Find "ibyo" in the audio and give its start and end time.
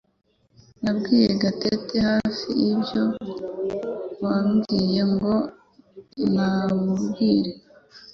2.71-3.03